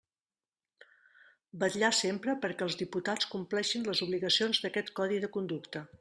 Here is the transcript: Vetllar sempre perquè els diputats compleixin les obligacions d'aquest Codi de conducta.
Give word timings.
Vetllar 1.63 1.91
sempre 1.97 2.35
perquè 2.45 2.65
els 2.67 2.77
diputats 2.79 3.27
compleixin 3.33 3.85
les 3.91 4.01
obligacions 4.09 4.61
d'aquest 4.65 4.93
Codi 5.01 5.21
de 5.27 5.31
conducta. 5.37 5.85